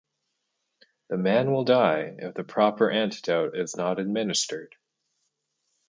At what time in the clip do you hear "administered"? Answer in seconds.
3.99-4.73